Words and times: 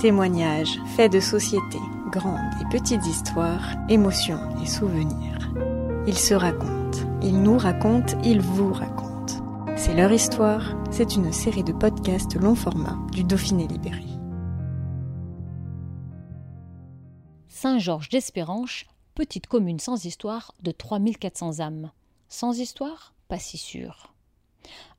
Témoignages, 0.00 0.80
faits 0.96 1.12
de 1.12 1.20
société, 1.20 1.76
grandes 2.10 2.54
et 2.58 2.64
petites 2.70 3.04
histoires, 3.04 3.76
émotions 3.90 4.40
et 4.62 4.66
souvenirs. 4.66 5.52
Ils 6.06 6.16
se 6.16 6.32
racontent, 6.32 7.00
ils 7.22 7.38
nous 7.38 7.58
racontent, 7.58 8.18
ils 8.24 8.40
vous 8.40 8.72
racontent. 8.72 9.76
C'est 9.76 9.92
leur 9.92 10.10
histoire, 10.10 10.74
c'est 10.90 11.16
une 11.16 11.30
série 11.34 11.64
de 11.64 11.74
podcasts 11.74 12.34
long 12.34 12.54
format 12.54 12.96
du 13.12 13.24
Dauphiné 13.24 13.66
Libéré. 13.66 14.06
Saint-Georges 17.48 18.08
d'Espéranche, 18.08 18.86
petite 19.14 19.48
commune 19.48 19.80
sans 19.80 20.06
histoire 20.06 20.54
de 20.62 20.70
3400 20.70 21.60
âmes. 21.60 21.90
Sans 22.30 22.58
histoire 22.58 23.12
Pas 23.28 23.38
si 23.38 23.58
sûr. 23.58 24.14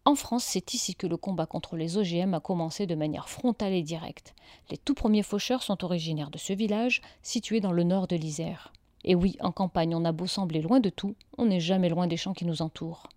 En 0.03 0.15
France, 0.15 0.43
c'est 0.43 0.73
ici 0.73 0.95
que 0.95 1.05
le 1.05 1.15
combat 1.15 1.45
contre 1.45 1.75
les 1.75 1.97
OGM 1.97 2.33
a 2.33 2.39
commencé 2.39 2.87
de 2.87 2.95
manière 2.95 3.29
frontale 3.29 3.73
et 3.73 3.83
directe. 3.83 4.33
Les 4.71 4.77
tout 4.77 4.95
premiers 4.95 5.21
faucheurs 5.21 5.61
sont 5.61 5.83
originaires 5.83 6.31
de 6.31 6.39
ce 6.39 6.53
village, 6.53 7.01
situé 7.21 7.59
dans 7.59 7.71
le 7.71 7.83
nord 7.83 8.07
de 8.07 8.15
l'Isère. 8.15 8.73
Et 9.03 9.13
oui, 9.13 9.37
en 9.41 9.51
campagne, 9.51 9.93
on 9.93 10.03
a 10.03 10.11
beau 10.11 10.25
sembler 10.25 10.61
loin 10.61 10.79
de 10.79 10.89
tout, 10.89 11.15
on 11.37 11.45
n'est 11.45 11.59
jamais 11.59 11.89
loin 11.89 12.07
des 12.07 12.17
champs 12.17 12.33
qui 12.33 12.45
nous 12.45 12.63
entourent. 12.63 13.07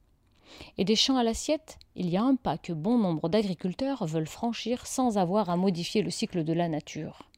Et 0.76 0.84
des 0.84 0.94
champs 0.94 1.16
à 1.16 1.22
l'assiette, 1.22 1.78
il 1.96 2.10
y 2.10 2.18
a 2.18 2.22
un 2.22 2.36
pas 2.36 2.58
que 2.58 2.74
bon 2.74 2.98
nombre 2.98 3.30
d'agriculteurs 3.30 4.04
veulent 4.04 4.26
franchir 4.26 4.86
sans 4.86 5.16
avoir 5.16 5.48
à 5.48 5.56
modifier 5.56 6.02
le 6.02 6.10
cycle 6.10 6.44
de 6.44 6.52
la 6.52 6.68
nature. 6.68 7.30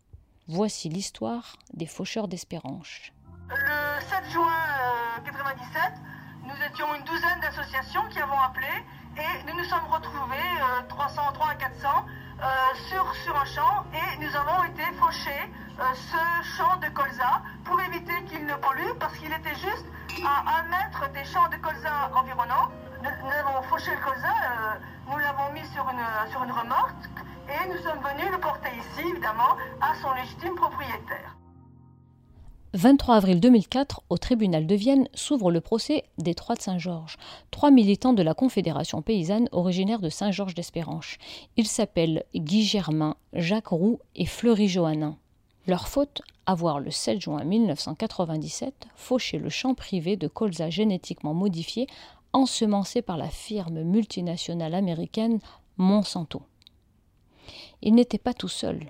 Voici 0.48 0.88
l'histoire 0.88 1.56
des 1.72 1.86
faucheurs 1.86 2.28
d'Espéranche. 2.28 3.12
Le 3.48 4.00
7 4.00 4.30
juin 4.32 5.22
1997, 5.22 5.92
nous 6.42 6.66
étions 6.68 6.94
une 6.96 7.04
douzaine 7.04 7.40
d'associations 7.40 8.08
qui 8.10 8.18
avons 8.18 8.38
appelé 8.38 8.66
et 9.18 9.44
nous 9.46 9.56
nous 9.56 9.64
sommes 9.64 9.86
retrouvés, 9.90 10.36
303 10.88 11.48
à 11.48 11.54
400, 11.54 11.88
sur, 12.88 13.14
sur 13.24 13.36
un 13.36 13.44
champ 13.46 13.84
et 13.92 14.24
nous 14.24 14.36
avons 14.36 14.64
été 14.64 14.82
fauchés 14.98 15.52
ce 15.94 16.56
champ 16.56 16.76
de 16.76 16.88
colza 16.88 17.42
pour 17.64 17.80
éviter 17.80 18.12
qu'il 18.28 18.44
ne 18.44 18.54
pollue 18.54 18.92
parce 19.00 19.16
qu'il 19.18 19.32
était 19.32 19.54
juste 19.54 19.86
à 20.24 20.60
un 20.60 20.62
mètre 20.64 21.10
des 21.12 21.24
champs 21.24 21.48
de 21.48 21.56
colza 21.56 22.10
environnants. 22.14 22.70
Nous, 23.02 23.30
avons 23.30 23.62
fauché 23.62 23.90
le 23.90 24.02
colza, 24.04 24.34
nous 25.08 25.18
l'avons 25.18 25.52
mis 25.52 25.64
sur 25.72 25.88
une, 25.88 26.30
sur 26.30 26.42
une 26.42 26.52
remorque 26.52 26.92
et 27.48 27.68
nous 27.68 27.78
sommes 27.78 28.00
venus 28.00 28.30
le 28.30 28.38
porter 28.38 28.70
ici, 28.76 29.08
évidemment, 29.08 29.56
à 29.80 29.94
son 30.02 30.12
légitime 30.14 30.54
propriétaire. 30.54 30.65
23 32.76 33.14
avril 33.16 33.40
2004, 33.40 34.02
au 34.10 34.18
tribunal 34.18 34.66
de 34.66 34.74
Vienne, 34.74 35.08
s'ouvre 35.14 35.50
le 35.50 35.62
procès 35.62 36.04
des 36.18 36.34
Trois 36.34 36.56
de 36.56 36.60
Saint-Georges, 36.60 37.16
trois 37.50 37.70
militants 37.70 38.12
de 38.12 38.22
la 38.22 38.34
Confédération 38.34 39.00
paysanne 39.00 39.48
originaires 39.50 40.02
de 40.02 40.10
Saint-Georges 40.10 40.54
d'Espéranche. 40.54 41.16
Ils 41.56 41.66
s'appellent 41.66 42.24
Guy 42.34 42.64
Germain, 42.64 43.16
Jacques 43.32 43.68
Roux 43.68 43.98
et 44.14 44.26
Fleury 44.26 44.68
Johannin. 44.68 45.16
Leur 45.66 45.88
faute 45.88 46.20
avoir 46.44 46.78
le 46.78 46.90
7 46.90 47.18
juin 47.18 47.44
1997 47.44 48.88
fauché 48.94 49.38
le 49.38 49.48
champ 49.48 49.72
privé 49.72 50.16
de 50.16 50.28
colza 50.28 50.68
génétiquement 50.68 51.32
modifié 51.32 51.86
ensemencé 52.34 53.00
par 53.00 53.16
la 53.16 53.30
firme 53.30 53.84
multinationale 53.84 54.74
américaine 54.74 55.38
Monsanto. 55.78 56.42
Ils 57.80 57.94
n'étaient 57.94 58.18
pas 58.18 58.34
tout 58.34 58.48
seuls 58.48 58.86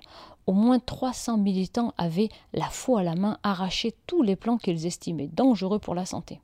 au 0.47 0.53
moins 0.53 0.79
300 0.79 1.37
militants 1.37 1.93
avaient, 1.97 2.29
la 2.53 2.69
faux 2.69 2.97
à 2.97 3.03
la 3.03 3.15
main, 3.15 3.37
arraché 3.43 3.93
tous 4.07 4.23
les 4.23 4.37
plans 4.37 4.57
qu'ils 4.57 4.85
estimaient 4.85 5.27
dangereux 5.27 5.79
pour 5.79 5.93
la 5.93 6.05
santé. 6.05 6.39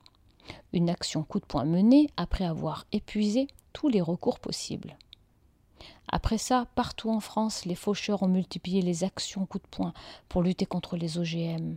Une 0.74 0.90
action 0.90 1.22
coup 1.22 1.40
de 1.40 1.46
poing 1.46 1.64
menée 1.64 2.10
après 2.18 2.44
avoir 2.44 2.84
épuisé 2.92 3.48
tous 3.72 3.88
les 3.88 4.02
recours 4.02 4.38
possibles. 4.38 4.96
Après 6.08 6.38
ça, 6.38 6.66
partout 6.74 7.10
en 7.10 7.20
France, 7.20 7.64
les 7.64 7.74
faucheurs 7.74 8.22
ont 8.22 8.28
multiplié 8.28 8.82
les 8.82 9.04
actions 9.04 9.46
coup 9.46 9.58
de 9.58 9.66
poing 9.70 9.94
pour 10.28 10.42
lutter 10.42 10.66
contre 10.66 10.96
les 10.96 11.18
OGM. 11.18 11.76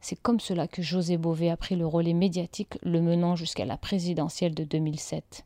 C'est 0.00 0.20
comme 0.22 0.40
cela 0.40 0.68
que 0.68 0.82
José 0.82 1.18
Bové 1.18 1.50
a 1.50 1.56
pris 1.56 1.76
le 1.76 1.86
relais 1.86 2.14
médiatique, 2.14 2.78
le 2.82 3.02
menant 3.02 3.36
jusqu'à 3.36 3.64
la 3.64 3.76
présidentielle 3.76 4.54
de 4.54 4.64
2007. 4.64 5.44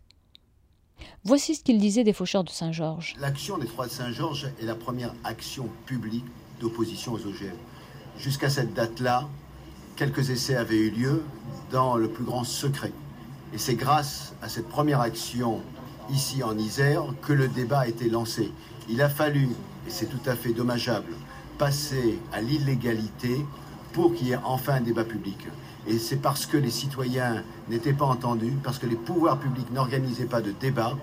Voici 1.24 1.54
ce 1.54 1.62
qu'il 1.62 1.78
disait 1.78 2.04
des 2.04 2.12
faucheurs 2.12 2.44
de 2.44 2.50
Saint-Georges. 2.50 3.14
L'action 3.18 3.58
des 3.58 3.66
Trois 3.66 3.86
de 3.86 3.92
Saint-Georges 3.92 4.48
est 4.60 4.66
la 4.66 4.74
première 4.74 5.14
action 5.24 5.68
publique 5.86 6.24
d'opposition 6.60 7.12
aux 7.12 7.26
OGM. 7.26 7.56
Jusqu'à 8.18 8.50
cette 8.50 8.74
date-là, 8.74 9.28
quelques 9.96 10.30
essais 10.30 10.56
avaient 10.56 10.78
eu 10.78 10.90
lieu 10.90 11.22
dans 11.70 11.96
le 11.96 12.08
plus 12.08 12.24
grand 12.24 12.44
secret. 12.44 12.92
Et 13.52 13.58
c'est 13.58 13.74
grâce 13.74 14.34
à 14.42 14.48
cette 14.48 14.68
première 14.68 15.00
action 15.00 15.62
ici 16.10 16.42
en 16.42 16.58
Isère 16.58 17.04
que 17.22 17.32
le 17.32 17.48
débat 17.48 17.80
a 17.80 17.88
été 17.88 18.08
lancé. 18.08 18.52
Il 18.88 19.00
a 19.00 19.08
fallu, 19.08 19.48
et 19.86 19.90
c'est 19.90 20.06
tout 20.06 20.28
à 20.28 20.34
fait 20.34 20.52
dommageable, 20.52 21.14
passer 21.58 22.18
à 22.32 22.40
l'illégalité 22.40 23.44
pour 23.92 24.14
qu'il 24.14 24.28
y 24.28 24.32
ait 24.32 24.38
enfin 24.44 24.74
un 24.74 24.80
débat 24.80 25.04
public. 25.04 25.38
Et 25.86 25.98
c'est 25.98 26.16
parce 26.16 26.46
que 26.46 26.56
les 26.56 26.70
citoyens 26.70 27.42
n'étaient 27.68 27.92
pas 27.92 28.06
entendus, 28.06 28.54
parce 28.62 28.78
que 28.78 28.86
les 28.86 28.96
pouvoirs 28.96 29.38
publics 29.38 29.70
n'organisaient 29.72 30.24
pas 30.24 30.40
de 30.40 30.52
débat, 30.52 30.96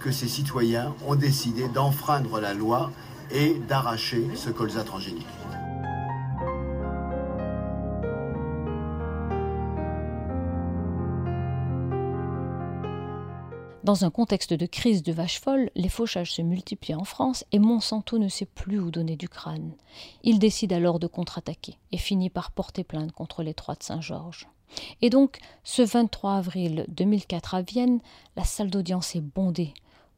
que 0.00 0.10
ces 0.10 0.28
citoyens 0.28 0.92
ont 1.06 1.14
décidé 1.14 1.68
d'enfreindre 1.68 2.40
la 2.40 2.54
loi 2.54 2.90
et 3.30 3.54
d'arracher 3.68 4.28
ce 4.34 4.50
colza 4.50 4.82
transgénique. 4.82 5.26
Dans 13.86 14.04
un 14.04 14.10
contexte 14.10 14.52
de 14.52 14.66
crise 14.66 15.04
de 15.04 15.12
vaches 15.12 15.38
folles, 15.38 15.70
les 15.76 15.88
fauchages 15.88 16.32
se 16.32 16.42
multiplient 16.42 16.96
en 16.96 17.04
France 17.04 17.44
et 17.52 17.60
Monsanto 17.60 18.18
ne 18.18 18.26
sait 18.26 18.44
plus 18.44 18.80
où 18.80 18.90
donner 18.90 19.14
du 19.14 19.28
crâne. 19.28 19.76
Il 20.24 20.40
décide 20.40 20.72
alors 20.72 20.98
de 20.98 21.06
contre-attaquer 21.06 21.78
et 21.92 21.96
finit 21.96 22.28
par 22.28 22.50
porter 22.50 22.82
plainte 22.82 23.12
contre 23.12 23.44
les 23.44 23.54
Trois 23.54 23.76
de 23.76 23.84
Saint-Georges. 23.84 24.48
Et 25.02 25.08
donc, 25.08 25.38
ce 25.62 25.82
23 25.82 26.34
avril 26.34 26.84
2004 26.88 27.54
à 27.54 27.62
Vienne, 27.62 28.00
la 28.34 28.42
salle 28.42 28.70
d'audience 28.70 29.14
est 29.14 29.20
bondée, 29.20 29.72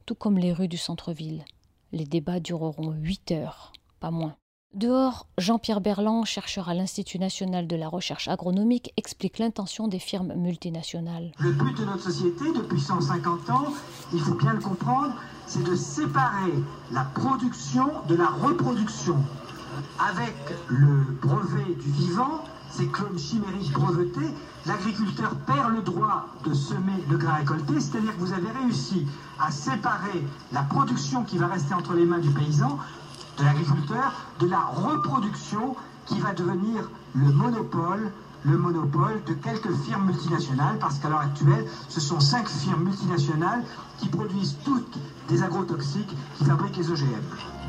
tout 0.07 0.15
comme 0.15 0.39
les 0.39 0.55
rues 0.55 0.69
du 0.69 0.79
centre-ville. 0.79 1.45
Les 1.93 2.07
débats 2.07 2.41
dureront 2.41 2.93
huit 2.93 3.33
heures, 3.33 3.75
pas 4.01 4.11
moins. 4.11 4.39
Dehors, 4.75 5.27
Jean-Pierre 5.39 5.81
Berland, 5.81 6.27
chercheur 6.27 6.69
à 6.69 6.75
l'Institut 6.75 7.19
national 7.19 7.67
de 7.67 7.75
la 7.75 7.89
recherche 7.89 8.29
agronomique, 8.29 8.93
explique 8.99 9.39
l'intention 9.39 9.89
des 9.89 9.99
firmes 9.99 10.35
multinationales. 10.37 11.33
Le 11.39 11.53
but 11.53 11.75
de 11.79 11.87
notre 11.87 12.03
société, 12.03 12.45
depuis 12.55 12.79
150 12.79 13.49
ans, 13.49 13.73
il 14.13 14.21
faut 14.21 14.35
bien 14.35 14.53
le 14.53 14.61
comprendre, 14.61 15.15
c'est 15.47 15.65
de 15.65 15.75
séparer 15.75 16.53
la 16.93 17.05
production 17.05 17.91
de 18.09 18.15
la 18.15 18.27
reproduction. 18.27 19.17
Avec 19.99 20.37
le 20.69 21.17
brevet 21.23 21.75
du 21.75 21.91
vivant, 21.91 22.45
ces 22.71 22.89
clones 22.89 23.19
chimériques 23.19 23.73
brevetés, 23.73 24.35
l'agriculteur 24.67 25.35
perd 25.47 25.73
le 25.77 25.81
droit 25.81 26.27
de 26.45 26.53
semer 26.53 27.03
le 27.09 27.17
grain 27.17 27.37
récolté, 27.37 27.81
c'est-à-dire 27.81 28.15
que 28.15 28.21
vous 28.21 28.35
avez 28.35 28.51
réussi 28.63 29.07
à 29.41 29.51
séparer 29.51 30.23
la 30.53 30.63
production 30.63 31.25
qui 31.25 31.39
va 31.39 31.47
rester 31.47 31.73
entre 31.73 31.95
les 31.95 32.05
mains 32.05 32.19
du 32.19 32.31
paysan 32.31 32.79
de 33.39 33.45
l'agriculteur, 33.45 34.13
de 34.39 34.49
la 34.49 34.61
reproduction 34.61 35.77
qui 36.07 36.21
va 36.21 36.33
devenir 36.33 36.89
le 37.15 37.31
monopole 37.33 38.11
le 38.45 38.57
monopole 38.57 39.23
de 39.27 39.33
quelques 39.33 39.75
firmes 39.85 40.07
multinationales, 40.07 40.79
parce 40.79 40.99
qu'à 40.99 41.09
l'heure 41.09 41.21
actuelle, 41.21 41.67
ce 41.89 42.01
sont 42.01 42.21
cinq 42.21 42.49
firmes 42.49 42.85
multinationales 42.85 43.65
qui 43.99 44.09
produisent 44.09 44.57
toutes 44.65 44.99
des 45.29 45.43
agrotoxiques 45.43 46.15
qui 46.37 46.45
fabriquent 46.45 46.77
les 46.77 46.91
OGM. 46.91 47.68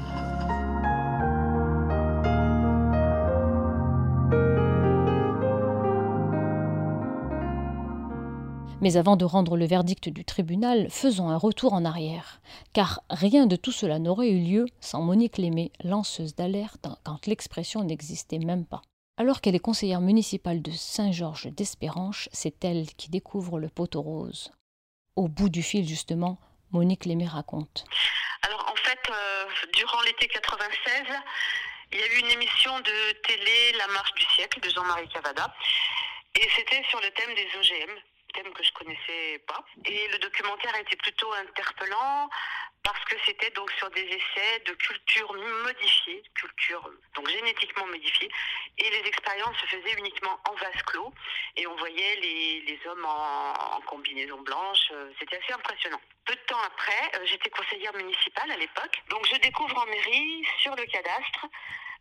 Mais 8.81 8.95
avant 8.95 9.17
de 9.17 9.25
rendre 9.25 9.57
le 9.57 9.65
verdict 9.65 10.07
du 10.07 10.23
tribunal, 10.23 10.87
faisons 10.89 11.27
un 11.27 11.37
retour 11.37 11.73
en 11.73 11.83
arrière, 11.83 12.39
car 12.71 13.01
rien 13.09 13.45
de 13.45 13.57
tout 13.57 13.73
cela 13.73 13.99
n'aurait 13.99 14.29
eu 14.29 14.39
lieu 14.39 14.65
sans 14.79 15.01
Monique 15.01 15.37
Lémé, 15.37 15.73
lanceuse 15.83 16.33
d'alerte 16.33 16.87
quand 17.03 17.27
l'expression 17.27 17.83
n'existait 17.83 18.39
même 18.39 18.65
pas. 18.65 18.81
Alors 19.17 19.41
qu'elle 19.41 19.55
est 19.55 19.59
conseillère 19.59 19.99
municipale 19.99 20.61
de 20.61 20.71
Saint-Georges 20.71 21.47
d'Espéranche, 21.47 22.29
c'est 22.31 22.63
elle 22.63 22.85
qui 22.95 23.09
découvre 23.09 23.59
le 23.59 23.67
poteau 23.67 24.01
rose. 24.01 24.53
Au 25.17 25.27
bout 25.27 25.49
du 25.49 25.61
fil, 25.61 25.85
justement, 25.85 26.39
Monique 26.71 27.03
Lémé 27.03 27.27
raconte. 27.27 27.83
Alors 28.43 28.65
en 28.71 28.75
fait, 28.77 28.99
euh, 29.09 29.45
durant 29.73 30.01
l'été 30.03 30.29
96, 30.29 31.03
il 31.91 31.99
y 31.99 32.01
a 32.01 32.13
eu 32.13 32.19
une 32.19 32.31
émission 32.31 32.79
de 32.79 33.11
télé, 33.27 33.77
La 33.77 33.87
marche 33.87 34.13
du 34.13 34.23
siècle, 34.35 34.61
de 34.61 34.69
Jean-Marie 34.69 35.09
Cavada. 35.09 35.53
Et 36.35 36.47
c'était 36.55 36.83
sur 36.87 37.01
le 37.01 37.09
thème 37.11 37.35
des 37.35 37.47
OGM, 37.57 37.99
que 38.53 38.63
je 38.63 38.71
connaissais 38.73 39.39
pas. 39.47 39.63
Et 39.85 40.07
le 40.09 40.17
documentaire 40.19 40.75
été 40.75 40.95
plutôt 40.95 41.31
interpellant 41.33 42.29
parce 42.83 43.03
que 43.05 43.15
c'était 43.25 43.49
donc 43.51 43.69
sur 43.73 43.89
des 43.91 44.03
essais 44.03 44.59
de 44.65 44.73
culture 44.73 45.33
modifiée, 45.65 46.23
culture 46.33 46.89
donc 47.13 47.27
génétiquement 47.27 47.85
modifiée, 47.85 48.29
et 48.77 48.89
les 48.89 49.07
expériences 49.07 49.57
se 49.57 49.65
faisaient 49.65 49.99
uniquement 49.99 50.39
en 50.49 50.53
vase 50.53 50.81
clos, 50.85 51.13
et 51.57 51.67
on 51.67 51.75
voyait 51.75 52.15
les, 52.15 52.61
les 52.61 52.79
hommes 52.87 53.05
en, 53.05 53.53
en 53.77 53.81
combinaison 53.81 54.41
blanche, 54.41 54.87
euh, 54.91 55.11
c'était 55.19 55.37
assez 55.37 55.53
impressionnant. 55.53 55.99
Peu 56.25 56.35
de 56.35 56.41
temps 56.41 56.61
après, 56.65 57.11
euh, 57.15 57.25
j'étais 57.25 57.49
conseillère 57.49 57.93
municipale 57.95 58.49
à 58.49 58.57
l'époque, 58.57 58.95
donc 59.09 59.27
je 59.27 59.35
découvre 59.35 59.77
en 59.77 59.85
mairie, 59.85 60.47
sur 60.61 60.73
le 60.75 60.85
cadastre, 60.85 61.45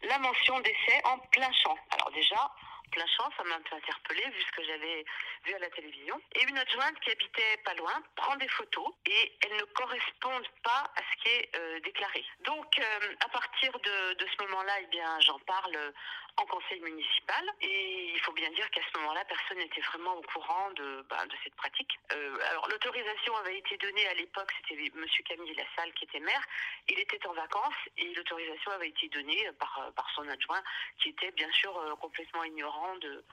la 0.02 0.18
mention 0.20 0.60
d'essai 0.60 1.00
en 1.04 1.18
plein 1.18 1.52
champ. 1.52 1.76
Alors 1.90 2.12
déjà, 2.12 2.50
plein 2.88 3.06
champ, 3.16 3.30
ça 3.36 3.44
m'a 3.44 3.56
un 3.56 3.60
peu 3.60 3.76
interpellée 3.76 4.28
vu 4.30 4.42
ce 4.42 4.52
que 4.52 4.64
j'avais 4.64 5.04
vu 5.44 5.54
à 5.54 5.58
la 5.58 5.70
télévision. 5.70 6.20
Et 6.34 6.42
une 6.44 6.58
adjointe 6.58 6.98
qui 7.00 7.10
habitait 7.10 7.56
pas 7.64 7.74
loin 7.74 8.02
prend 8.16 8.36
des 8.36 8.48
photos 8.48 8.88
et 9.06 9.32
elles 9.42 9.56
ne 9.56 9.64
correspondent 9.74 10.48
pas 10.62 10.90
à 10.96 11.00
ce 11.00 11.22
qui 11.22 11.28
est 11.28 11.56
euh, 11.56 11.80
déclaré. 11.80 12.24
Donc 12.44 12.78
euh, 12.78 13.14
à 13.20 13.28
partir 13.28 13.72
de, 13.72 14.14
de 14.14 14.26
ce 14.26 14.44
moment-là, 14.44 14.72
eh 14.82 14.86
bien 14.86 15.20
j'en 15.20 15.38
parle 15.40 15.92
en 16.38 16.46
conseil 16.46 16.80
municipal 16.80 17.44
et 17.60 18.12
il 18.14 18.20
faut 18.20 18.32
bien 18.32 18.50
dire 18.50 18.70
qu'à 18.70 18.80
ce 18.82 18.98
moment-là, 18.98 19.24
personne 19.24 19.58
n'était 19.58 19.80
vraiment 19.80 20.14
au 20.14 20.22
courant 20.22 20.70
de, 20.72 21.04
bah, 21.08 21.24
cette 21.42 21.54
pratique. 21.56 21.98
Euh, 22.12 22.38
alors 22.50 22.68
l'autorisation 22.68 23.36
avait 23.38 23.58
été 23.58 23.76
donnée 23.76 24.06
à 24.06 24.14
l'époque, 24.14 24.52
c'était 24.56 24.90
Monsieur 24.94 25.24
Camille 25.24 25.54
Lassalle 25.54 25.92
qui 25.94 26.04
était 26.04 26.20
maire. 26.20 26.42
Il 26.88 26.98
était 26.98 27.24
en 27.26 27.32
vacances 27.32 27.74
et 27.96 28.14
l'autorisation 28.14 28.70
avait 28.72 28.88
été 28.88 29.08
donnée 29.08 29.50
par, 29.58 30.10
son 30.14 30.28
adjoint 30.28 30.62
qui 31.00 31.10
était 31.10 31.32
bien 31.32 31.50
sûr 31.52 31.76
euh, 31.76 31.94
complètement 31.96 32.44
ignorant 32.44 32.96
de, 32.96 33.24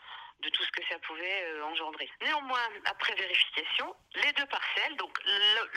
tout 0.53 0.63
ce 0.63 0.71
que 0.71 0.85
ça 0.89 0.99
pouvait 0.99 1.43
euh, 1.45 1.65
engendrer. 1.65 2.09
Néanmoins, 2.21 2.67
après 2.85 3.15
vérification, 3.15 3.95
les 4.15 4.31
deux 4.33 4.45
parcelles, 4.45 4.95
donc 4.97 5.17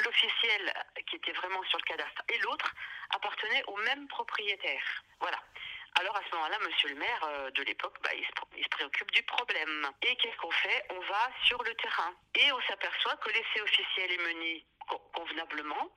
l'officiel 0.05 0.75
qui 1.07 1.17
était 1.17 1.33
vraiment 1.33 1.63
sur 1.65 1.79
le 1.79 1.85
cadastre 1.85 2.23
et 2.29 2.39
l'autre, 2.39 2.75
appartenaient 3.11 3.65
au 3.67 3.77
même 3.79 4.07
propriétaire. 4.09 5.03
Voilà. 5.21 5.39
Alors 6.01 6.17
à 6.17 6.21
ce 6.31 6.35
moment-là, 6.37 6.59
monsieur 6.65 6.89
le 6.91 6.95
maire 6.95 7.25
euh, 7.25 7.51
de 7.51 7.63
l'époque, 7.65 7.97
bah, 8.05 8.11
il, 8.15 8.25
se, 8.25 8.69
préoccupe 8.71 9.11
du 9.11 9.23
problème. 9.25 9.91
Et 10.03 10.15
qu'est-ce 10.17 10.37
qu'on 10.37 10.51
fait? 10.51 10.87
On 10.91 11.01
va 11.01 11.31
sur 11.45 11.61
le 11.65 11.75
terrain. 11.75 12.15
Et 12.37 12.53
on 12.53 12.61
s'aperçoit 12.69 13.17
que 13.17 13.31
l'essai 13.31 13.61
officiel 13.63 14.13
est 14.13 14.19
mené 14.35 14.65
co- 14.89 15.03
convenablement 15.13 15.91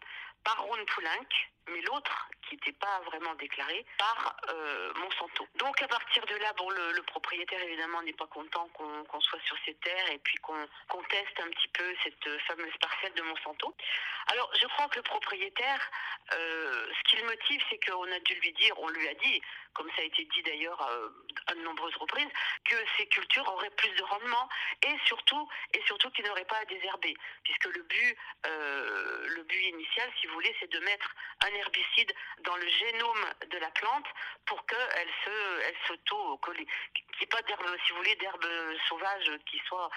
par 0.43 0.59
Ron 0.63 0.83
Poulenc, 0.85 1.27
mais 1.71 1.81
l'autre, 1.81 2.29
qui 2.47 2.55
n'était 2.55 2.73
pas 2.73 2.99
vraiment 3.05 3.33
déclaré, 3.35 3.85
par 3.97 4.35
euh, 4.49 4.93
Monsanto. 4.95 5.47
Donc 5.55 5.81
à 5.81 5.87
partir 5.87 6.25
de 6.25 6.35
là, 6.35 6.53
bon, 6.57 6.69
le, 6.69 7.01
propriétaire 7.03 7.61
évidemment 7.63 8.01
n'est 8.03 8.13
pas 8.13 8.27
content 8.27 8.67
qu'on 8.69 9.21
soit 9.21 9.39
sur 9.45 9.57
ces 9.65 9.73
terres 9.75 10.11
et 10.11 10.19
puis 10.19 10.37
qu'on 10.37 10.67
qu'on 10.87 11.03
teste 11.03 11.39
un 11.39 11.49
petit 11.49 11.67
peu 11.69 11.93
cette 12.03 12.27
euh, 12.27 12.37
fameuse 12.47 12.75
parcelle 12.79 13.13
de 13.13 13.21
Monsanto. 13.21 13.75
Alors 14.27 14.51
je 14.59 14.67
crois 14.67 14.87
que 14.89 14.97
le 14.97 15.03
propriétaire, 15.03 15.91
euh, 16.33 16.87
ce 16.93 17.09
qui 17.09 17.21
le 17.21 17.27
motive, 17.27 17.61
c'est 17.69 17.79
qu'on 17.85 18.11
a 18.11 18.19
dû 18.19 18.35
lui 18.35 18.53
dire, 18.53 18.77
on 18.79 18.89
lui 18.89 19.07
a 19.07 19.13
dit, 19.15 19.41
comme 19.73 19.89
ça 19.95 20.01
a 20.01 20.05
été 20.05 20.23
dit 20.25 20.43
d'ailleurs 20.43 20.81
à 21.47 21.53
de 21.53 21.61
nombreuses 21.61 21.95
reprises, 21.95 22.29
que 22.65 22.75
ces 22.97 23.07
cultures 23.07 23.47
auraient 23.47 23.69
plus 23.71 23.91
de 23.91 24.03
rendement 24.03 24.49
et 24.83 24.95
surtout, 25.05 25.47
et 25.73 25.81
surtout 25.85 26.09
qu'ils 26.11 26.25
n'auraient 26.25 26.45
pas 26.45 26.57
à 26.57 26.65
désherber, 26.65 27.15
puisque 27.43 27.65
le 27.65 27.81
but, 27.83 28.17
le 28.43 29.43
but 29.43 29.61
initial, 29.63 30.11
si 30.19 30.27
vous 30.27 30.33
voulez, 30.33 30.55
c'est 30.59 30.71
de 30.71 30.79
mettre 30.79 31.15
un 31.45 31.53
herbicide 31.61 32.13
dans 32.43 32.55
le 32.55 32.67
génome 32.67 33.25
de 33.49 33.57
la 33.57 33.71
plante 33.71 34.07
pour 34.45 34.65
qu'elle 34.65 35.11
se, 35.23 35.61
elle 35.67 35.77
s'auto-colle, 35.87 36.57
qu'il 36.57 36.65
n'y 36.65 37.23
ait 37.23 37.27
pas 37.27 37.41
d'herbe, 37.43 37.65
si 37.85 37.91
vous 37.91 37.97
voulez, 37.97 38.15
d'herbe 38.15 38.45
sauvage 38.87 39.31
qui 39.45 39.59
soit 39.67 39.89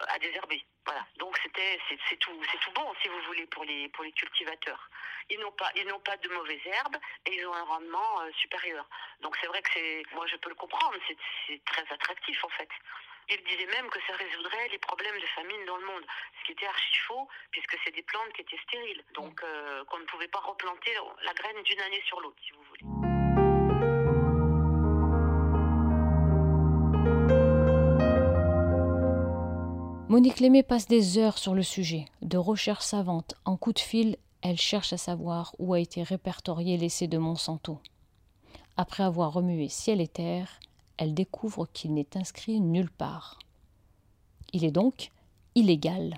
euh, 0.00 0.04
à 0.08 0.18
désherber. 0.18 0.64
Voilà. 0.84 1.04
Donc 1.16 1.36
c'était, 1.42 1.80
c'est, 1.88 1.98
c'est 2.08 2.16
tout, 2.16 2.38
c'est 2.50 2.60
tout 2.60 2.72
bon, 2.72 2.92
si 3.02 3.08
vous 3.08 3.20
voulez, 3.22 3.46
pour 3.46 3.64
les, 3.64 3.88
pour 3.88 4.04
les 4.04 4.12
cultivateurs. 4.12 4.88
Ils 5.28 5.40
n'ont 5.40 5.52
pas, 5.52 5.70
ils 5.74 5.86
n'ont 5.86 6.00
pas 6.00 6.16
de 6.16 6.28
mauvaises 6.28 6.66
herbes 6.66 6.96
et 7.26 7.34
ils 7.34 7.46
ont 7.46 7.54
un 7.54 7.64
rendement 7.64 8.20
euh, 8.20 8.30
supérieur. 8.32 8.86
Donc 9.20 9.36
c'est 9.40 9.48
vrai 9.48 9.60
que 9.62 9.70
c'est, 9.72 10.02
moi 10.12 10.26
je 10.26 10.36
peux 10.36 10.50
le 10.50 10.54
comprendre, 10.54 10.96
c'est, 11.08 11.16
c'est 11.46 11.64
très 11.64 11.84
attractif 11.92 12.44
en 12.44 12.48
fait. 12.50 12.68
Il 13.28 13.42
disait 13.42 13.66
même 13.66 13.90
que 13.90 13.98
ça 14.06 14.12
résoudrait 14.14 14.68
les 14.70 14.78
problèmes 14.78 15.18
de 15.18 15.26
famine 15.34 15.64
dans 15.66 15.76
le 15.78 15.86
monde, 15.86 16.04
ce 16.38 16.46
qui 16.46 16.52
était 16.52 16.66
archi 16.66 16.96
faux, 17.08 17.26
puisque 17.50 17.76
c'est 17.84 17.90
des 17.90 18.02
plantes 18.02 18.32
qui 18.34 18.42
étaient 18.42 18.62
stériles, 18.68 19.02
donc 19.14 19.42
euh, 19.42 19.84
qu'on 19.86 19.98
ne 19.98 20.04
pouvait 20.04 20.28
pas 20.28 20.38
replanter 20.38 20.92
la 21.24 21.34
graine 21.34 21.60
d'une 21.64 21.80
année 21.80 22.02
sur 22.06 22.20
l'autre, 22.20 22.36
si 22.44 22.52
vous 22.52 22.62
voulez. 22.62 22.82
Monique 30.08 30.38
Lémé 30.38 30.62
passe 30.62 30.86
des 30.86 31.18
heures 31.18 31.38
sur 31.38 31.54
le 31.54 31.64
sujet. 31.64 32.04
De 32.22 32.38
recherches 32.38 32.84
savantes 32.84 33.34
en 33.44 33.56
coup 33.56 33.72
de 33.72 33.80
fil, 33.80 34.18
elle 34.40 34.56
cherche 34.56 34.92
à 34.92 34.98
savoir 34.98 35.52
où 35.58 35.74
a 35.74 35.80
été 35.80 36.04
répertorié 36.04 36.76
l'essai 36.76 37.08
de 37.08 37.18
Monsanto. 37.18 37.80
Après 38.76 39.02
avoir 39.02 39.32
remué 39.32 39.68
ciel 39.68 40.00
et 40.00 40.06
terre, 40.06 40.60
elle 40.98 41.14
découvre 41.14 41.66
qu'il 41.72 41.94
n'est 41.94 42.16
inscrit 42.16 42.60
nulle 42.60 42.90
part. 42.90 43.38
Il 44.52 44.64
est 44.64 44.70
donc 44.70 45.10
illégal. 45.54 46.16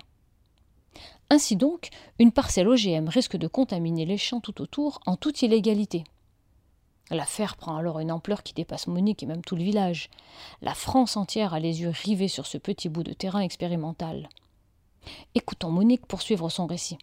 Ainsi 1.29 1.55
donc, 1.55 1.89
une 2.17 2.31
parcelle 2.31 2.67
OGM 2.67 3.07
risque 3.07 3.37
de 3.37 3.47
contaminer 3.47 4.05
les 4.05 4.17
champs 4.17 4.39
tout 4.39 4.61
autour 4.61 4.99
en 5.05 5.15
toute 5.15 5.41
illégalité. 5.41 6.03
L'affaire 7.11 7.55
prend 7.55 7.75
alors 7.75 7.99
une 7.99 8.11
ampleur 8.11 8.43
qui 8.43 8.53
dépasse 8.53 8.87
Monique 8.87 9.23
et 9.23 9.25
même 9.25 9.43
tout 9.43 9.55
le 9.55 9.63
village. 9.63 10.09
La 10.61 10.73
France 10.73 11.17
entière 11.17 11.53
a 11.53 11.59
les 11.59 11.81
yeux 11.81 11.89
rivés 11.89 12.27
sur 12.27 12.45
ce 12.45 12.57
petit 12.57 12.89
bout 12.89 13.03
de 13.03 13.13
terrain 13.13 13.41
expérimental. 13.41 14.29
Écoutons 15.33 15.71
Monique 15.71 16.05
poursuivre 16.05 16.49
son 16.49 16.67
récit. 16.67 16.97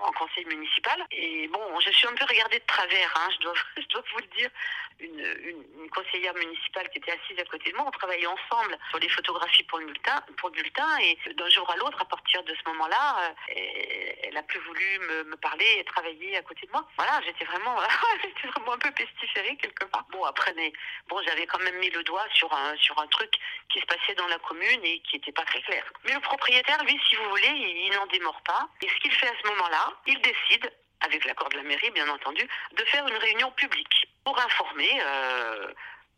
En 0.00 0.12
conseil 0.12 0.44
municipal. 0.46 1.06
Et 1.10 1.48
bon, 1.48 1.80
je 1.80 1.90
suis 1.90 2.06
un 2.06 2.14
peu 2.14 2.24
regardée 2.24 2.58
de 2.58 2.66
travers, 2.66 3.14
hein, 3.16 3.28
je, 3.32 3.44
dois, 3.44 3.54
je 3.76 3.86
dois 3.88 4.02
vous 4.12 4.18
le 4.18 4.36
dire. 4.36 4.50
Une, 4.98 5.90
conseillère 5.90 6.34
municipale 6.34 6.88
qui 6.90 6.98
était 6.98 7.12
assise 7.12 7.38
à 7.38 7.44
côté 7.44 7.70
de 7.70 7.76
moi, 7.76 7.84
on 7.86 7.90
travaillait 7.90 8.26
ensemble 8.26 8.76
sur 8.90 8.98
les 8.98 9.08
photographies 9.08 9.62
pour 9.64 9.78
le 9.78 9.86
bulletin, 9.86 10.20
pour 10.36 10.50
le 10.50 10.56
bulletin 10.56 10.98
et 10.98 11.16
d'un 11.32 11.48
jour 11.48 11.70
à 11.70 11.76
l'autre, 11.76 12.02
à 12.02 12.04
partir 12.04 12.42
de 12.42 12.54
ce 12.54 12.70
moment-là, 12.70 13.34
elle 13.48 14.36
a 14.36 14.42
plus 14.42 14.60
voulu 14.60 14.98
me, 14.98 15.36
parler 15.36 15.66
et 15.78 15.84
travailler 15.84 16.36
à 16.36 16.42
côté 16.42 16.66
de 16.66 16.72
moi. 16.72 16.86
Voilà, 16.96 17.20
j'étais 17.24 17.44
vraiment, 17.44 17.76
vraiment 18.44 18.72
un 18.72 18.78
peu 18.78 18.90
pestiférée 18.90 19.56
quelque 19.56 19.84
part. 19.86 20.04
Bon, 20.10 20.24
après, 20.24 20.52
mais 20.54 20.72
bon, 21.08 21.20
j'avais 21.26 21.46
quand 21.46 21.60
même 21.60 21.78
mis 21.78 21.90
le 21.90 22.02
doigt 22.02 22.26
sur 22.34 22.52
un, 22.52 22.76
sur 22.76 22.98
un 22.98 23.06
truc 23.06 23.32
qui 23.70 23.80
se 23.80 23.86
passait 23.86 24.14
dans 24.16 24.26
la 24.26 24.38
commune 24.40 24.84
et 24.84 25.00
qui 25.00 25.16
n'était 25.16 25.32
pas 25.32 25.44
très 25.44 25.62
clair. 25.62 25.84
Mais 26.04 26.14
le 26.14 26.20
propriétaire, 26.20 26.82
lui, 26.84 27.00
si 27.08 27.16
vous 27.16 27.28
voulez, 27.30 27.48
il, 27.48 27.86
il 27.86 27.92
n'en 27.94 28.06
démord 28.06 28.40
pas. 28.42 28.68
Et 28.82 28.88
ce 28.88 28.96
qu'il 28.96 29.12
fait 29.12 29.28
à 29.28 29.34
ce 29.42 29.48
moment-là, 29.48 29.85
il 30.06 30.20
décide 30.20 30.72
avec 31.00 31.24
l'accord 31.24 31.48
de 31.50 31.56
la 31.56 31.62
mairie, 31.62 31.90
bien 31.90 32.08
entendu, 32.08 32.46
de 32.72 32.84
faire 32.84 33.06
une 33.06 33.16
réunion 33.16 33.50
publique 33.52 34.08
pour 34.24 34.38
informer, 34.38 35.00
euh, 35.00 35.72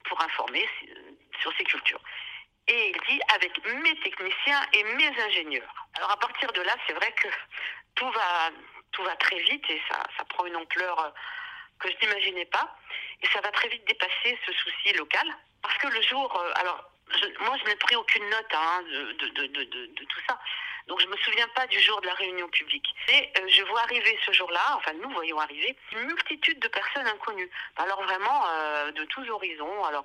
pour 0.05 0.21
informer 0.21 0.67
sur 1.41 1.53
ces 1.57 1.65
cultures. 1.65 2.01
Et 2.69 2.91
il 2.91 3.01
dit 3.09 3.21
avec 3.35 3.53
mes 3.65 3.99
techniciens 4.01 4.61
et 4.73 4.85
mes 4.85 5.21
ingénieurs. 5.23 5.75
Alors 5.95 6.11
à 6.11 6.17
partir 6.19 6.53
de 6.53 6.61
là, 6.63 6.75
c'est 6.87 6.93
vrai 6.93 7.13
que 7.13 7.29
tout 7.95 8.11
va, 8.11 8.51
tout 8.93 9.03
va 9.03 9.17
très 9.17 9.39
vite 9.41 9.65
et 9.71 9.81
ça, 9.91 10.03
prend 10.29 10.47
une 10.47 10.57
ampleur 10.57 11.13
que 11.79 11.91
je 11.91 11.97
n'imaginais 12.03 12.45
pas. 12.47 12.77
Et 13.23 13.27
ça 13.29 13.41
va 13.41 13.51
très 13.51 13.69
vite 13.69 13.87
dépasser 13.87 14.39
ce 14.47 14.53
souci 14.53 14.93
local. 14.93 15.27
Parce 15.63 15.77
que 15.79 15.89
le 15.89 16.03
jour, 16.03 16.37
euh, 16.37 16.53
alors 16.57 16.91
je, 17.11 17.45
moi 17.45 17.57
je 17.59 17.65
n'ai 17.69 17.77
pris 17.77 17.97
aucune 17.97 18.29
note 18.29 18.55
hein, 18.55 18.83
de, 18.83 20.05
tout 20.05 20.21
ça. 20.29 20.39
Donc 20.89 21.01
je 21.01 21.07
me 21.07 21.17
souviens 21.19 21.49
pas 21.55 21.67
du 21.67 21.79
jour 21.81 22.01
de 22.01 22.07
la 22.07 22.15
réunion 22.15 22.49
publique. 22.49 22.87
Et 23.09 23.31
euh, 23.39 23.49
je 23.49 23.63
vois 23.65 23.81
arriver 23.83 24.19
ce 24.27 24.33
jour-là, 24.33 24.77
enfin 24.77 24.93
nous 24.95 25.11
voyons 25.11 25.39
arriver, 25.39 25.77
une 25.93 26.07
multitude 26.07 26.59
de 26.59 26.69
personnes 26.69 27.07
inconnues. 27.07 27.51
Alors 27.77 28.03
vraiment 28.03 28.47
euh, 28.49 28.91
de 28.93 29.05
tous 29.05 29.29
horizons. 29.29 29.85
Alors 29.85 30.05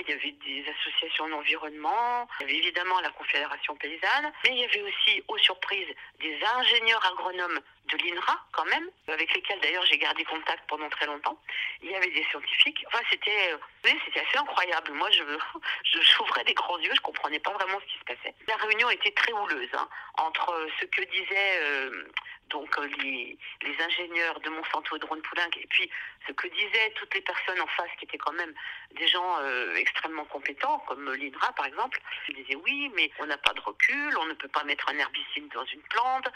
il 0.00 0.08
y 0.08 0.12
avait 0.12 0.36
des 0.44 0.64
associations 0.70 1.28
d'environnement, 1.28 2.28
il 2.40 2.42
y 2.42 2.50
avait 2.50 2.58
évidemment 2.58 3.00
la 3.00 3.10
Confédération 3.10 3.74
paysanne, 3.76 4.32
mais 4.44 4.50
il 4.50 4.58
y 4.58 4.64
avait 4.64 4.82
aussi, 4.82 5.22
aux 5.28 5.38
surprises, 5.38 5.88
des 6.20 6.38
ingénieurs 6.56 7.04
agronomes 7.06 7.60
de 7.88 7.96
l'INRA 7.96 8.38
quand 8.52 8.64
même, 8.66 8.88
avec 9.08 9.34
lesquels 9.34 9.60
d'ailleurs 9.60 9.84
j'ai 9.86 9.98
gardé 9.98 10.24
contact 10.24 10.62
pendant 10.68 10.88
très 10.88 11.06
longtemps. 11.06 11.38
Il 11.82 11.90
y 11.90 11.94
avait 11.94 12.10
des 12.10 12.24
scientifiques. 12.24 12.84
Enfin, 12.88 13.02
c'était, 13.10 13.52
euh, 13.52 13.90
c'était 14.04 14.20
assez 14.20 14.38
incroyable. 14.38 14.92
Moi, 14.92 15.10
je, 15.10 15.22
je 15.84 16.00
j'ouvrais 16.00 16.44
des 16.44 16.54
grands 16.54 16.78
yeux, 16.78 16.92
je 16.94 17.00
comprenais 17.00 17.38
pas 17.40 17.52
vraiment 17.52 17.80
ce 17.80 17.86
qui 17.86 17.98
se 17.98 18.04
passait. 18.04 18.34
La 18.46 18.56
réunion 18.56 18.90
était 18.90 19.12
très 19.12 19.32
houleuse 19.32 19.70
hein, 19.74 19.88
entre 20.18 20.68
ce 20.80 20.86
que 20.86 21.02
disaient 21.02 21.60
euh, 21.62 22.04
donc 22.50 22.78
euh, 22.78 22.88
les, 23.02 23.38
les, 23.62 23.84
ingénieurs 23.84 24.40
de 24.40 24.48
Monsanto 24.48 24.96
et 24.96 24.98
de 24.98 25.04
Ron 25.04 25.20
Poulenc, 25.20 25.50
et 25.60 25.66
puis 25.68 25.90
ce 26.26 26.32
que 26.32 26.48
disaient 26.48 26.92
toutes 26.96 27.14
les 27.14 27.20
personnes 27.20 27.60
en 27.60 27.66
face, 27.66 27.90
qui 27.98 28.06
étaient 28.06 28.18
quand 28.18 28.32
même 28.32 28.54
des 28.92 29.06
gens 29.06 29.38
extrêmement 29.76 30.24
compétents, 30.24 30.78
comme 30.88 31.12
l'INRA 31.12 31.52
par 31.52 31.66
exemple, 31.66 32.00
ils 32.28 32.42
disaient 32.42 32.56
oui, 32.64 32.90
mais 32.94 33.10
on 33.18 33.26
n'a 33.26 33.36
pas 33.36 33.52
de 33.52 33.60
recul, 33.60 34.16
on 34.16 34.24
ne 34.24 34.32
peut 34.32 34.48
pas 34.48 34.64
mettre 34.64 34.88
un 34.88 34.98
herbicide 34.98 35.48
dans 35.52 35.64
une 35.66 35.82
plante, 35.82 36.28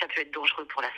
ça 0.00 0.08
peut 0.08 0.22
être 0.22 0.30
dangereux 0.32 0.64
pour 0.66 0.82
la 0.82 0.90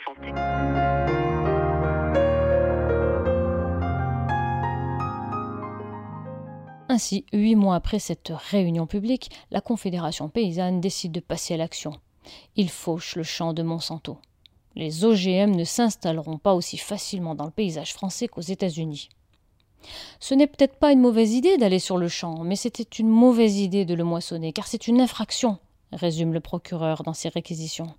Ainsi, 6.89 7.25
huit 7.31 7.55
mois 7.55 7.75
après 7.75 7.99
cette 7.99 8.33
réunion 8.51 8.85
publique, 8.85 9.29
la 9.51 9.61
Confédération 9.61 10.29
paysanne 10.29 10.81
décide 10.81 11.11
de 11.11 11.19
passer 11.19 11.53
à 11.53 11.57
l'action. 11.57 11.93
Il 12.55 12.69
fauche 12.69 13.15
le 13.15 13.23
champ 13.23 13.53
de 13.53 13.63
Monsanto 13.63 14.17
les 14.75 15.03
OGM 15.03 15.51
ne 15.51 15.63
s'installeront 15.63 16.37
pas 16.37 16.53
aussi 16.53 16.77
facilement 16.77 17.35
dans 17.35 17.45
le 17.45 17.51
paysage 17.51 17.93
français 17.93 18.27
qu'aux 18.27 18.41
États-Unis. 18.41 19.09
Ce 20.19 20.33
n'est 20.33 20.47
peut-être 20.47 20.75
pas 20.75 20.91
une 20.91 21.01
mauvaise 21.01 21.33
idée 21.33 21.57
d'aller 21.57 21.79
sur 21.79 21.97
le 21.97 22.07
champ, 22.07 22.43
mais 22.43 22.55
c'était 22.55 22.83
une 22.83 23.09
mauvaise 23.09 23.57
idée 23.57 23.85
de 23.85 23.95
le 23.95 24.03
moissonner, 24.03 24.53
car 24.53 24.67
c'est 24.67 24.87
une 24.87 25.01
infraction, 25.01 25.57
résume 25.91 26.33
le 26.33 26.39
procureur 26.39 27.03
dans 27.03 27.13
ses 27.13 27.29
réquisitions. 27.29 27.93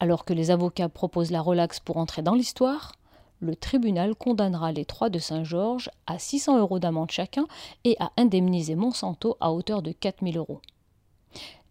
Alors 0.00 0.24
que 0.24 0.32
les 0.32 0.50
avocats 0.50 0.88
proposent 0.88 1.30
la 1.30 1.40
relaxe 1.40 1.80
pour 1.80 1.96
entrer 1.96 2.22
dans 2.22 2.34
l'histoire, 2.34 2.92
le 3.40 3.54
tribunal 3.54 4.14
condamnera 4.14 4.72
les 4.72 4.84
trois 4.84 5.10
de 5.10 5.18
Saint-Georges 5.18 5.90
à 6.06 6.18
600 6.18 6.58
euros 6.58 6.78
d'amende 6.78 7.10
chacun 7.10 7.46
et 7.84 7.96
à 8.00 8.10
indemniser 8.16 8.74
Monsanto 8.74 9.36
à 9.40 9.52
hauteur 9.52 9.82
de 9.82 9.92
4000 9.92 10.36
euros. 10.38 10.60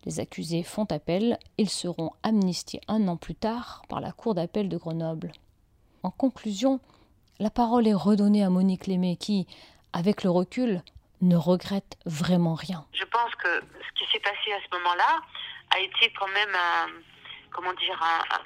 Les 0.06 0.22
accusés 0.22 0.64
font 0.64 0.86
appel, 0.86 1.38
ils 1.58 1.70
seront 1.70 2.12
amnistiés 2.24 2.80
un 2.88 3.08
an 3.10 3.18
plus 3.18 3.36
tard 3.36 3.82
par 3.90 4.00
la 4.00 4.14
Cour 4.14 4.36
d'appel 4.36 4.70
de 4.70 4.78
Grenoble. 4.78 5.34
En 6.04 6.12
conclusion, 6.12 6.80
la 7.40 7.50
parole 7.50 7.88
est 7.88 7.94
redonnée 7.94 8.44
à 8.44 8.50
Monique 8.50 8.88
Lémé 8.88 9.18
qui, 9.18 9.48
avec 9.92 10.24
le 10.24 10.30
recul, 10.30 10.82
ne 11.22 11.36
regrette 11.36 11.98
vraiment 12.06 12.54
rien. 12.54 12.86
Je 12.94 13.04
pense 13.06 13.36
que 13.36 13.50
ce 13.50 14.00
qui 14.00 14.12
s'est 14.12 14.20
passé 14.20 14.54
à 14.54 14.60
ce 14.66 14.78
moment-là 14.78 15.20
a 15.76 15.80
été 15.80 16.14
quand 16.18 16.28
même 16.28 16.56
un, 16.56 16.88
comment 17.58 17.74
dire, 17.74 18.00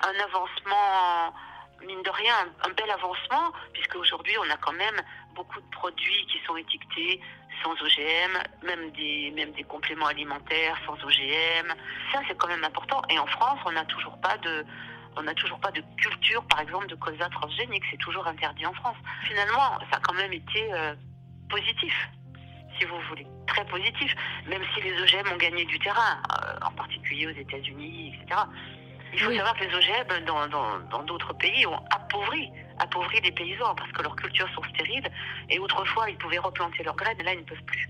un, 0.07 0.23
avancement, 0.23 1.33
mine 1.85 2.01
de 2.01 2.09
rien, 2.09 2.33
un, 2.63 2.69
bel 2.69 2.89
avancement, 2.89 3.51
puisque 3.73 3.95
aujourd'hui 3.95 4.33
on 4.39 4.49
a 4.49 4.55
quand 4.55 4.71
même 4.71 4.95
beaucoup 5.35 5.59
de 5.59 5.69
produits 5.71 6.25
qui 6.31 6.39
sont 6.47 6.55
étiquetés 6.55 7.19
sans 7.61 7.73
OGM, 7.73 8.39
même 8.63 8.89
des, 8.91 9.31
même 9.35 9.51
des 9.51 9.63
compléments 9.63 10.07
alimentaires 10.07 10.79
sans 10.85 10.93
OGM. 10.93 11.67
Ça, 12.13 12.21
c'est 12.27 12.37
quand 12.37 12.47
même 12.47 12.63
important. 12.63 13.01
Et 13.09 13.19
en 13.19 13.27
France, 13.27 13.59
on 13.65 13.73
n'a 13.73 13.83
toujours 13.85 14.17
pas 14.21 14.37
de, 14.37 14.65
on 15.17 15.23
n'a 15.23 15.33
toujours 15.33 15.59
pas 15.59 15.71
de 15.71 15.83
culture, 15.97 16.43
par 16.45 16.61
exemple, 16.61 16.87
de 16.87 16.95
colza 16.95 17.27
transgénique. 17.29 17.83
C'est 17.91 17.97
toujours 17.99 18.25
interdit 18.25 18.65
en 18.65 18.73
France. 18.73 18.97
Finalement, 19.25 19.77
ça 19.91 19.97
a 19.97 19.99
quand 19.99 20.13
même 20.13 20.31
été 20.31 20.73
euh, 20.73 20.95
positif, 21.49 21.93
si 22.79 22.85
vous 22.85 22.99
voulez. 23.09 23.27
Très 23.45 23.65
positif. 23.65 24.15
Même 24.47 24.63
si 24.73 24.81
les 24.81 24.93
OGM 25.01 25.33
ont 25.33 25.37
gagné 25.37 25.65
du 25.65 25.77
terrain, 25.79 26.17
euh, 26.31 26.65
en 26.65 26.71
particulier 26.71 27.27
aux 27.27 27.37
États-Unis, 27.37 28.15
etc. 28.15 28.41
Il 29.13 29.19
faut 29.19 29.31
savoir 29.33 29.55
que 29.55 29.65
les 29.65 29.75
OGM 29.75 30.25
dans 30.89 31.03
d'autres 31.03 31.33
pays 31.33 31.65
ont 31.67 31.83
appauvri 31.91 32.51
appauvri 32.81 33.21
les 33.21 33.31
paysans 33.31 33.75
parce 33.75 33.91
que 33.91 34.01
leurs 34.01 34.15
cultures 34.15 34.49
sont 34.55 34.63
stériles 34.73 35.07
et 35.49 35.59
autrefois 35.59 36.09
ils 36.09 36.17
pouvaient 36.17 36.39
replanter 36.39 36.83
leurs 36.83 36.95
graines 36.95 37.19
et 37.19 37.23
là 37.23 37.33
ils 37.33 37.39
ne 37.39 37.45
peuvent 37.45 37.63
plus. 37.63 37.87